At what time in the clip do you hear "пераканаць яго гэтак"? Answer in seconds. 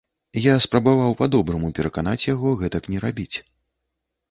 1.81-2.91